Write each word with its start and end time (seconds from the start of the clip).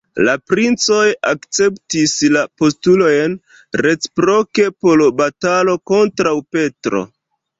La 0.27 0.33
princoj 0.51 1.01
akceptis 1.31 2.13
la 2.37 2.41
postulojn 2.61 3.35
reciproke 3.87 4.65
por 4.85 5.05
batalo 5.21 5.75
kontraŭ 5.93 6.33
Petro. 6.57 7.05